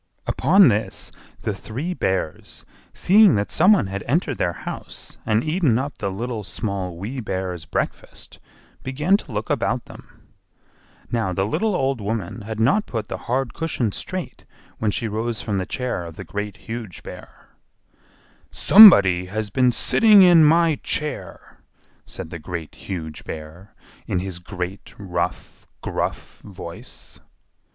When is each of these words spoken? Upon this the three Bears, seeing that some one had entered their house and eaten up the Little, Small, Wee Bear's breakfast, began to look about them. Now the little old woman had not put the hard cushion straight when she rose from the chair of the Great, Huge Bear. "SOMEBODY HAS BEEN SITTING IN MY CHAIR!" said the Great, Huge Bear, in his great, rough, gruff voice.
Upon 0.25 0.69
this 0.69 1.11
the 1.41 1.53
three 1.53 1.93
Bears, 1.93 2.65
seeing 2.91 3.35
that 3.35 3.51
some 3.51 3.71
one 3.73 3.85
had 3.85 4.01
entered 4.07 4.39
their 4.39 4.53
house 4.65 5.19
and 5.27 5.43
eaten 5.43 5.77
up 5.77 5.99
the 5.99 6.09
Little, 6.09 6.43
Small, 6.43 6.97
Wee 6.97 7.19
Bear's 7.19 7.65
breakfast, 7.65 8.39
began 8.81 9.15
to 9.17 9.31
look 9.31 9.51
about 9.51 9.85
them. 9.85 10.27
Now 11.11 11.33
the 11.33 11.45
little 11.45 11.75
old 11.75 12.01
woman 12.01 12.41
had 12.41 12.59
not 12.59 12.87
put 12.87 13.09
the 13.09 13.17
hard 13.29 13.53
cushion 13.53 13.91
straight 13.91 14.43
when 14.79 14.89
she 14.89 15.07
rose 15.07 15.43
from 15.43 15.59
the 15.59 15.67
chair 15.67 16.03
of 16.07 16.15
the 16.15 16.23
Great, 16.23 16.57
Huge 16.65 17.03
Bear. 17.03 17.49
"SOMEBODY 18.49 19.27
HAS 19.27 19.51
BEEN 19.51 19.71
SITTING 19.71 20.23
IN 20.23 20.43
MY 20.43 20.79
CHAIR!" 20.81 21.59
said 22.07 22.31
the 22.31 22.39
Great, 22.39 22.73
Huge 22.73 23.23
Bear, 23.23 23.75
in 24.07 24.17
his 24.17 24.39
great, 24.39 24.95
rough, 24.97 25.67
gruff 25.81 26.39
voice. 26.39 27.19